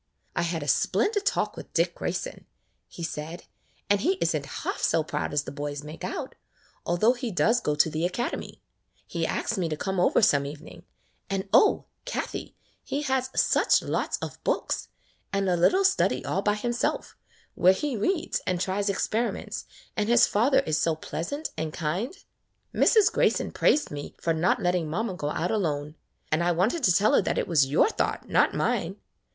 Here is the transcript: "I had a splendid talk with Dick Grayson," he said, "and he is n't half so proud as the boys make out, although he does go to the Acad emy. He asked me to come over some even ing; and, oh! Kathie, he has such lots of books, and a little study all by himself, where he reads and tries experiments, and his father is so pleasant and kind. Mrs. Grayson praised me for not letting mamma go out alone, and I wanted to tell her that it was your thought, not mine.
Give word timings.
"I 0.35 0.41
had 0.41 0.63
a 0.63 0.67
splendid 0.67 1.27
talk 1.27 1.55
with 1.55 1.73
Dick 1.75 1.93
Grayson," 1.93 2.47
he 2.87 3.03
said, 3.03 3.43
"and 3.87 4.01
he 4.01 4.13
is 4.13 4.35
n't 4.35 4.47
half 4.63 4.79
so 4.79 5.03
proud 5.03 5.31
as 5.31 5.43
the 5.43 5.51
boys 5.51 5.83
make 5.83 6.03
out, 6.03 6.33
although 6.87 7.13
he 7.13 7.29
does 7.29 7.61
go 7.61 7.75
to 7.75 7.87
the 7.87 8.03
Acad 8.07 8.33
emy. 8.33 8.61
He 9.05 9.27
asked 9.27 9.59
me 9.59 9.69
to 9.69 9.77
come 9.77 9.99
over 9.99 10.23
some 10.23 10.47
even 10.47 10.67
ing; 10.69 10.85
and, 11.29 11.47
oh! 11.53 11.85
Kathie, 12.05 12.55
he 12.83 13.03
has 13.03 13.29
such 13.35 13.83
lots 13.83 14.17
of 14.23 14.43
books, 14.43 14.87
and 15.31 15.47
a 15.47 15.55
little 15.55 15.83
study 15.85 16.25
all 16.25 16.41
by 16.41 16.55
himself, 16.55 17.15
where 17.53 17.71
he 17.73 17.95
reads 17.95 18.41
and 18.47 18.59
tries 18.59 18.89
experiments, 18.89 19.67
and 19.95 20.09
his 20.09 20.25
father 20.25 20.61
is 20.61 20.79
so 20.81 20.95
pleasant 20.95 21.51
and 21.55 21.73
kind. 21.73 22.15
Mrs. 22.73 23.13
Grayson 23.13 23.51
praised 23.51 23.91
me 23.91 24.15
for 24.19 24.33
not 24.33 24.63
letting 24.63 24.89
mamma 24.89 25.13
go 25.13 25.29
out 25.29 25.51
alone, 25.51 25.93
and 26.31 26.43
I 26.43 26.53
wanted 26.53 26.81
to 26.85 26.91
tell 26.91 27.13
her 27.13 27.21
that 27.21 27.37
it 27.37 27.47
was 27.47 27.67
your 27.69 27.87
thought, 27.89 28.27
not 28.27 28.55
mine. 28.55 28.95